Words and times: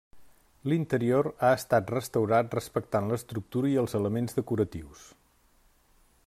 L'interior 0.71 1.27
ha 1.47 1.51
estat 1.57 1.93
restaurat 1.95 2.57
respectant 2.59 3.11
l'estructura 3.11 3.71
i 3.75 3.79
els 3.83 3.95
elements 4.01 4.35
decoratius. 4.39 5.05